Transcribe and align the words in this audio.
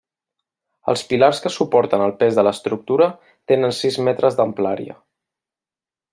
Els 0.93 1.03
pilars 1.11 1.41
que 1.43 1.51
suporten 1.57 2.05
el 2.05 2.13
pes 2.23 2.39
de 2.39 2.45
l'estructura 2.47 3.11
tenen 3.53 3.77
sis 3.83 4.01
metres 4.09 4.41
d'amplària. 4.41 4.99